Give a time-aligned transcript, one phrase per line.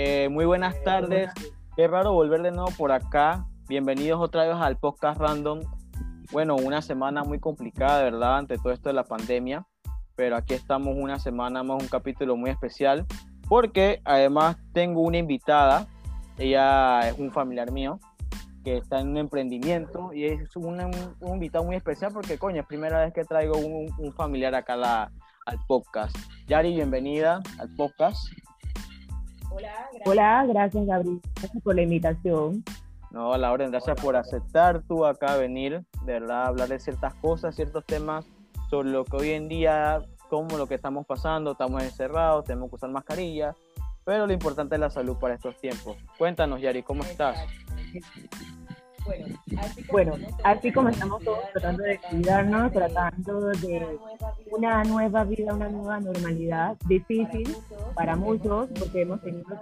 [0.00, 1.28] Eh, muy buenas tardes.
[1.74, 3.48] Qué raro volver de nuevo por acá.
[3.68, 5.58] Bienvenidos otra vez al podcast Random.
[6.30, 8.38] Bueno, una semana muy complicada, ¿verdad?
[8.38, 9.66] Ante todo esto de la pandemia.
[10.14, 13.06] Pero aquí estamos una semana más, un capítulo muy especial.
[13.48, 15.88] Porque además tengo una invitada.
[16.36, 17.98] Ella es un familiar mío
[18.62, 20.80] que está en un emprendimiento y es un,
[21.18, 25.10] un, invitado muy especial porque, coño, es primera vez que traigo un, familiar acá la,
[25.44, 26.16] al podcast.
[26.46, 28.28] Yari, bienvenida al podcast.
[29.58, 30.06] Hola, gracias.
[30.06, 31.20] Hola, gracias Gabriel.
[31.34, 32.64] Gracias por la invitación.
[33.10, 37.84] No, Lauren, gracias por aceptar tú acá venir, de verdad, hablar de ciertas cosas, ciertos
[37.84, 38.24] temas
[38.70, 42.76] sobre lo que hoy en día, como lo que estamos pasando, estamos encerrados, tenemos que
[42.76, 43.56] usar mascarilla,
[44.04, 45.96] pero lo importante es la salud para estos tiempos.
[46.18, 47.38] Cuéntanos, Yari, ¿cómo estás?
[49.90, 53.98] Bueno, así como estamos todos tratando de cuidarnos, tratando de
[54.50, 57.54] una nueva vida, una nueva normalidad, difícil
[57.94, 59.56] para muchos, porque hemos tenido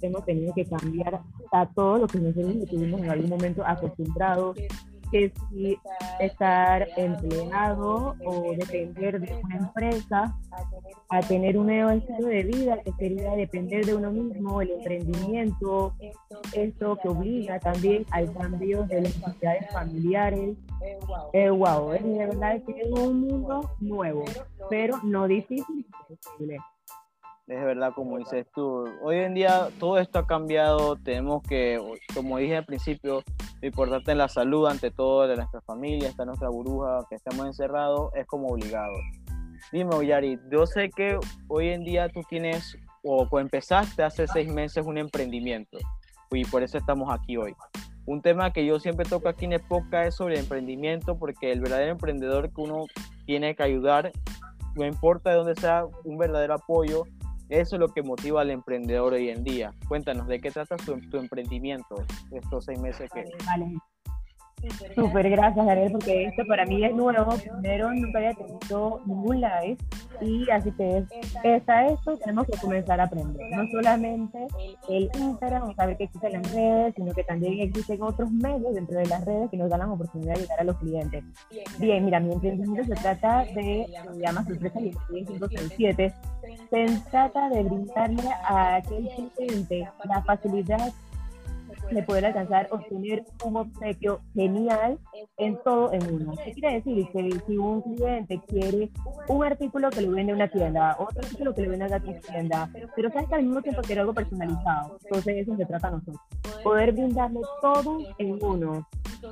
[0.00, 4.56] que hemos tenido que cambiar a todo lo que nosotros estuvimos en algún momento acostumbrados
[5.10, 5.78] que si
[6.20, 10.36] estar empleado o depender de una empresa
[11.08, 15.94] a tener un nuevo estilo de vida que sería depender de uno mismo, el emprendimiento,
[16.54, 20.56] esto que obliga también al cambio de las necesidades familiares.
[21.32, 24.24] Eh, wow, es de verdad que es un mundo nuevo,
[24.68, 25.86] pero no difícil,
[27.50, 28.84] es verdad, como dices tú.
[29.02, 30.94] Hoy en día todo esto ha cambiado.
[30.96, 31.80] Tenemos que,
[32.14, 33.24] como dije al principio,
[33.60, 37.46] lo importante es la salud ante todo de nuestra familia, está nuestra burbuja, que estamos
[37.46, 38.92] encerrados, es como obligado.
[39.72, 44.86] Dime, Oyari, yo sé que hoy en día tú tienes, o empezaste hace seis meses
[44.86, 45.76] un emprendimiento,
[46.30, 47.54] y por eso estamos aquí hoy.
[48.06, 51.92] Un tema que yo siempre toco aquí en Epoca es sobre emprendimiento, porque el verdadero
[51.92, 52.84] emprendedor que uno
[53.26, 54.12] tiene que ayudar,
[54.76, 57.04] no importa de dónde sea, un verdadero apoyo,
[57.50, 59.74] eso es lo que motiva al emprendedor hoy en día.
[59.88, 61.96] Cuéntanos, ¿de qué trata tu, emprendimiento
[62.30, 63.24] estos seis meses que...
[63.44, 63.66] Vale.
[64.94, 67.34] Súper gracias, Daniel, porque esto para mí es nuevo.
[67.36, 69.76] Primero, nunca había tenido ningún live
[70.20, 71.04] y así que
[71.44, 73.40] es, a esto tenemos que comenzar a aprender.
[73.56, 74.46] No solamente
[74.88, 79.06] el Instagram, saber que existen las redes, sino que también existen otros medios dentro de
[79.06, 81.24] las redes que nos dan la oportunidad de llegar a los clientes.
[81.78, 86.14] Bien, mira, mi emprendimiento se trata de, se llama Sorpresa y 567,
[86.70, 90.92] se trata de brindarle a aquel cliente la facilidad
[91.90, 94.98] de poder alcanzar, obtener un obsequio genial
[95.36, 96.32] en todo en uno.
[96.44, 97.06] ¿Qué quiere decir?
[97.12, 98.90] Que si un cliente quiere
[99.28, 102.70] un artículo que le vende una tienda, otro artículo que le vende a otra tienda,
[102.94, 104.98] pero sabes que al mismo tiempo quiere algo personalizado.
[105.04, 106.20] Entonces eso se trata a nosotros.
[106.62, 108.86] Poder brindarle todo en uno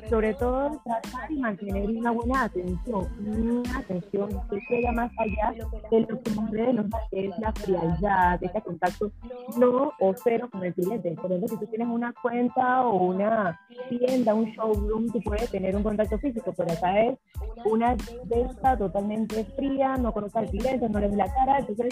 [0.08, 5.54] sobre todo tratar de mantener una buena atención, una atención que llega más allá
[5.90, 6.30] de lo que
[6.72, 9.10] nos da, que es la frialdad, este contacto
[9.56, 11.10] no o cero con el cliente.
[11.12, 15.74] Por ejemplo, si tú tienes una cuenta o una tienda, un showroom, tú puedes tener
[15.76, 17.18] un contacto físico, pero acá es
[17.64, 21.88] una venta totalmente fría, no conoce al cliente, no le la cara, entonces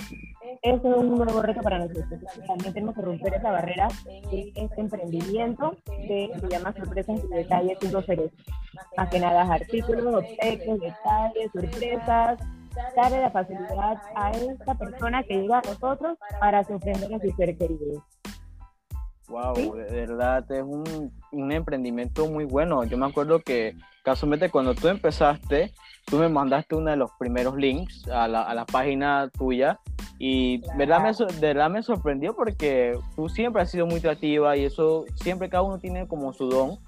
[0.63, 2.07] eso es un nuevo reto para nosotros.
[2.47, 3.89] También tenemos que romper esa barrera
[4.31, 8.31] de este emprendimiento que se llama sorpresas y detalles seres.
[8.97, 12.39] Más que nada artículos, objetos, detalles, sorpresas,
[12.95, 17.59] darle la facilidad a esta persona que llega a nosotros para sorprender a sus seres
[17.59, 18.03] queridos.
[19.29, 22.85] Wow, de verdad es un, un, emprendimiento muy bueno.
[22.85, 23.75] Yo me acuerdo que
[24.07, 25.73] casualmente cuando tú empezaste,
[26.05, 29.81] tú me mandaste uno de los primeros links a la, a la página tuya
[30.17, 34.65] y verdad me, de verdad me sorprendió porque tú siempre has sido muy creativa y
[34.65, 36.79] eso siempre cada uno tiene como su don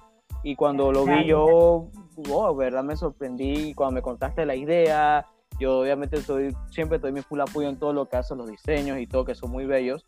[0.43, 3.73] y cuando lo vi yo, wow, verdad me sorprendí.
[3.73, 5.25] Cuando me contaste la idea,
[5.59, 8.99] yo obviamente estoy, siempre doy mi full apoyo en todo lo que hacen los diseños
[8.99, 10.05] y todo, que son muy bellos.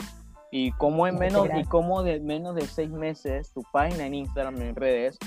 [0.50, 4.62] Y como en menos, y como de menos de seis meses, tu página en Instagram,
[4.62, 5.18] en redes,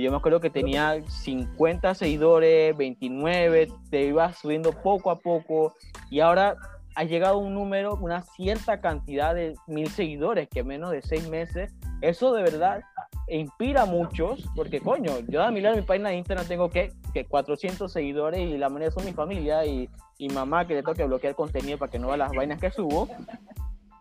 [0.00, 5.74] yo me acuerdo que tenía 50 seguidores, 29, te ibas subiendo poco a poco
[6.10, 6.56] y ahora
[6.94, 11.74] ha llegado un número, una cierta cantidad de mil seguidores que menos de seis meses,
[12.00, 12.82] eso de verdad
[13.28, 16.92] inspira a muchos, porque coño, yo a mi lado mi página de Instagram tengo que,
[17.14, 19.88] que 400 seguidores y la mayoría son mi familia y,
[20.18, 23.08] y mamá que le toca bloquear contenido para que no vea las vainas que subo.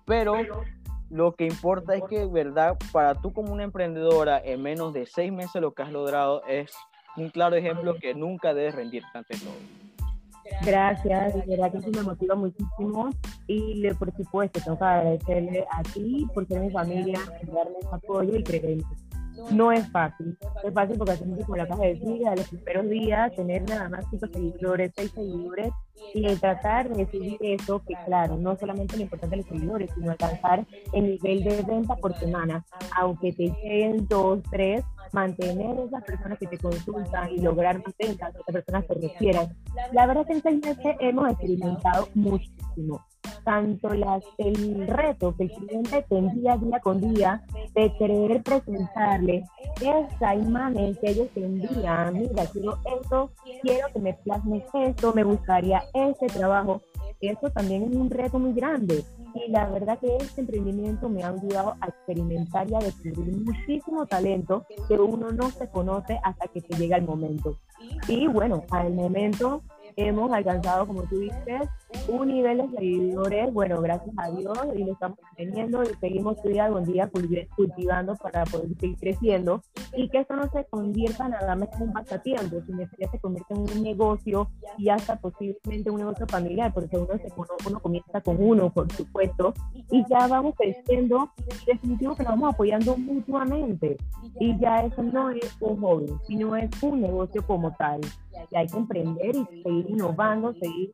[0.05, 0.35] Pero
[1.11, 5.31] lo que importa es que, verdad, para tú como una emprendedora, en menos de seis
[5.31, 6.71] meses lo que has logrado es
[7.17, 9.53] un claro ejemplo que nunca debes rendirte ante todo.
[10.65, 13.09] Gracias, de verdad que eso me motiva muchísimo.
[13.47, 18.37] Y por supuesto tengo que agradecerle a ti por ser mi familia, darme ese apoyo
[18.37, 18.77] y creer
[19.49, 20.37] no es fácil.
[20.63, 23.89] Es fácil porque hacemos como la caja de decir, a los primeros días tener nada
[23.89, 25.73] más cinco seguidores, seis seguidores
[26.13, 30.11] y tratar de decir eso, que claro, no solamente lo importante de los seguidores, sino
[30.11, 32.65] alcanzar el nivel de venta por semana,
[32.97, 38.33] aunque te lleguen dos, tres, mantener esas personas que te consultan y lograr más ventas,
[38.33, 39.47] esas personas se refieran.
[39.91, 43.01] La verdad es que en seis meses hemos experimentado muchísimo
[43.43, 47.43] tanto las, el reto que el cliente tendría día con día
[47.73, 49.43] de querer presentarle
[49.81, 55.23] esa imagen que ellos te envían, mira, quiero esto, quiero que me plasmes esto, me
[55.23, 56.81] gustaría ese trabajo,
[57.21, 59.03] eso también es un reto muy grande.
[59.33, 64.05] Y la verdad que este emprendimiento me ha ayudado a experimentar y a descubrir muchísimo
[64.05, 67.57] talento que uno no se conoce hasta que te llega el momento.
[68.07, 69.61] Y bueno, al momento
[69.95, 71.69] hemos alcanzado, como tú dices,
[72.07, 76.69] un nivel de seguidores, bueno, gracias a Dios, y lo estamos teniendo y seguimos día
[76.69, 77.09] con día
[77.55, 79.61] cultivando para poder seguir creciendo
[79.95, 83.53] y que esto no se convierta nada más en un pasatiempo, sino que se convierta
[83.53, 87.27] en un negocio y hasta posiblemente un negocio familiar, porque uno, se,
[87.67, 91.31] uno comienza con uno, por supuesto, y ya vamos creciendo,
[91.65, 93.97] definitivo que nos vamos apoyando mutuamente,
[94.39, 98.01] y ya eso no es un hobby, sino es un negocio como tal
[98.49, 100.93] y hay que emprender y seguir innovando, seguir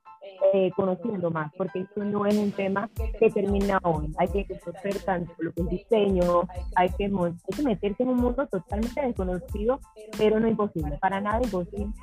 [0.53, 2.89] eh, conociendo más, porque esto no es un tema
[3.19, 4.11] que termina hoy.
[4.17, 8.17] Hay que conocer tanto lo que es diseño, hay que, hay que meterse en un
[8.17, 9.79] mundo totalmente desconocido,
[10.17, 11.93] pero no imposible, para nada imposible,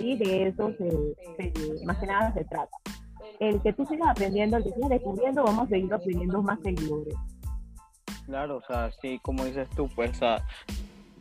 [0.00, 2.76] y de eso se, más que nada se trata.
[3.40, 7.14] El que tú sigas aprendiendo, el que sigas descubriendo, vamos a seguir aprendiendo más seguidores.
[8.26, 10.20] Claro, o sea, sí, como dices tú, pues,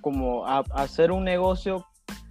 [0.01, 1.85] como hacer un negocio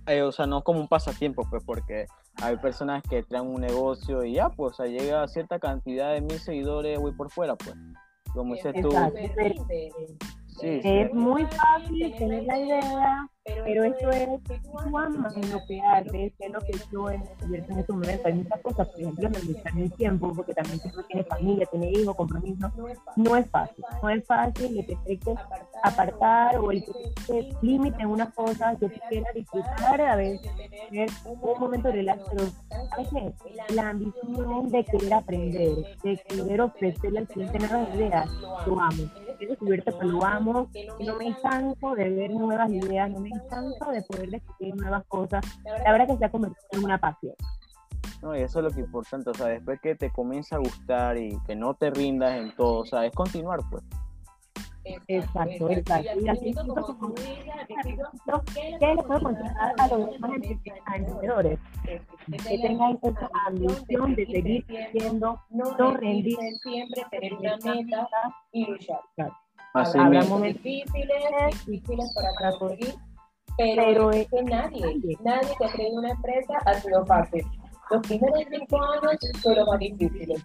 [0.06, 2.06] eh, o sea, no como un pasatiempo, pues, porque
[2.43, 6.12] hay personas que traen un negocio y ya, pues, o sea, llega a cierta cantidad
[6.12, 7.75] de mil seguidores, voy por fuera, pues.
[8.32, 8.91] Como dices tú.
[10.62, 14.29] es muy fácil tener la idea, pero eso es
[14.62, 18.29] tu alma en lo que haces, es lo que yo he descubierto en este momento.
[18.29, 22.14] Hay muchas cosas, por ejemplo, administrar mi tiempo, porque también uno tiene familia, tiene hijos,
[22.14, 22.70] compromisos.
[23.17, 25.35] No es fácil, no es fácil el que te que
[25.88, 26.85] apartar o el
[27.62, 30.50] límite en unas cosas que tú quieras disfrutar, a veces
[31.25, 32.44] un momento de relax, pero
[33.75, 35.73] la ambición de querer aprender,
[36.03, 38.31] de querer ofrecerle al cliente nuevas ideas,
[38.67, 39.03] lo amo.
[39.38, 40.69] He descubierto que lo amo,
[41.00, 45.44] no me canso de ver nuevas ideas, no me tanto de poder descubrir nuevas cosas.
[45.65, 47.35] La verdad que se ha convertido en una pasión.
[48.23, 50.59] No, y eso es lo que es importante, o sea, después que te comienza a
[50.59, 53.85] gustar y que no te rindas en todo, o es continuar, pues.
[55.09, 56.21] Exacto, exacto.
[56.21, 56.75] Y así como
[58.55, 61.59] ¿qué le puedo aconsejar a los emprendedores?
[61.85, 68.09] Que tengan esa ambición de seguir creciendo, no rendir, siempre tener una meta
[68.53, 69.00] y luchar.
[69.75, 72.94] Habrá momentos difíciles, difíciles para, para poder
[73.56, 77.43] pero, es que nadie, nadie que cree en una empresa ha sido fácil.
[77.91, 80.44] Los primeros cinco años son los más difíciles,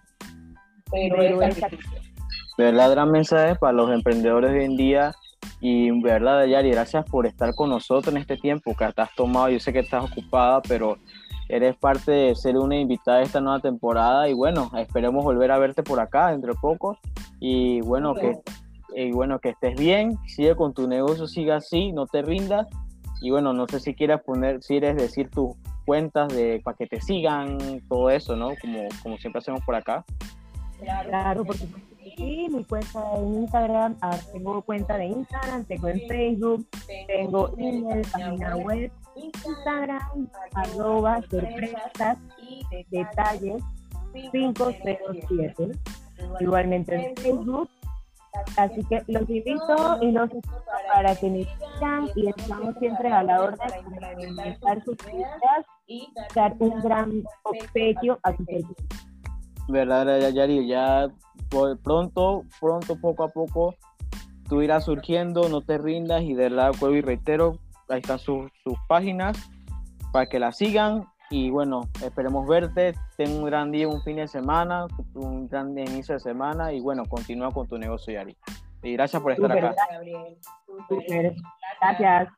[0.90, 1.60] pero, es
[2.32, 2.54] difícil.
[2.58, 2.90] ¿Verdad?
[2.90, 5.14] Gran mensaje para los emprendedores de hoy en día.
[5.60, 9.48] Y verdad, Yari, gracias por estar con nosotros en este tiempo que has tomado.
[9.48, 10.98] Yo sé que estás ocupada, pero
[11.48, 14.28] eres parte de ser una invitada de esta nueva temporada.
[14.28, 16.98] Y bueno, esperemos volver a verte por acá dentro de poco.
[17.40, 18.38] Y bueno, que,
[18.94, 22.66] y bueno, que estés bien, sigue con tu negocio, siga así, no te rindas
[23.22, 25.54] y bueno, no sé si quieras poner, si eres decir tus
[25.86, 28.50] cuentas de para que te sigan, todo eso, ¿no?
[28.60, 30.04] Como, como siempre hacemos por acá.
[30.80, 31.64] Claro, porque
[32.16, 36.66] sí, mi cuenta en Instagram, ah, tengo cuenta de Instagram, tengo en Facebook,
[37.06, 43.62] tengo email, página web, Instagram, arroba sorpresas y detalles
[44.32, 45.70] 507.
[46.40, 47.68] Igualmente en Facebook
[48.56, 50.30] Así que los invito y los
[50.92, 56.08] para que me sigan y estamos siempre a la orden de estar sus vidas y
[56.34, 58.86] dar un gran obsequio a tu servicio.
[59.68, 61.08] Verdad, Yari, ya
[61.82, 63.74] pronto, pronto, poco a poco,
[64.48, 68.50] tú irás surgiendo, no te rindas y de verdad, vuelvo y reitero, ahí están sus,
[68.64, 69.36] sus páginas
[70.12, 72.94] para que la sigan y bueno, esperemos verte.
[73.16, 77.04] Ten un gran día, un fin de semana, un gran inicio de semana y bueno,
[77.06, 78.36] continúa con tu negocio, Yari.
[78.82, 79.74] Y gracias por estar acá.
[81.80, 82.28] Gracias.